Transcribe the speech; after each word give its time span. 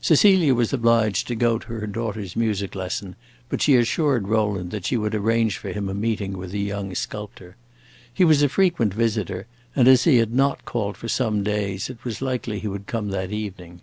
Cecilia 0.00 0.54
was 0.54 0.72
obliged 0.72 1.26
to 1.26 1.34
go 1.34 1.58
to 1.58 1.66
her 1.66 1.88
daughter's 1.88 2.36
music 2.36 2.76
lesson, 2.76 3.16
but 3.48 3.60
she 3.60 3.74
assured 3.74 4.28
Rowland 4.28 4.70
that 4.70 4.86
she 4.86 4.96
would 4.96 5.16
arrange 5.16 5.58
for 5.58 5.72
him 5.72 5.88
a 5.88 5.94
meeting 5.94 6.38
with 6.38 6.52
the 6.52 6.60
young 6.60 6.94
sculptor. 6.94 7.56
He 8.14 8.22
was 8.24 8.40
a 8.44 8.48
frequent 8.48 8.94
visitor, 8.94 9.48
and 9.74 9.88
as 9.88 10.04
he 10.04 10.18
had 10.18 10.32
not 10.32 10.64
called 10.64 10.96
for 10.96 11.08
some 11.08 11.42
days 11.42 11.90
it 11.90 12.04
was 12.04 12.22
likely 12.22 12.60
he 12.60 12.68
would 12.68 12.86
come 12.86 13.08
that 13.08 13.32
evening. 13.32 13.80